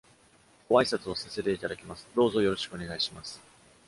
[0.67, 2.07] ご挨拶をさせていただきます。
[2.15, 3.39] どうぞよろしくお願いします。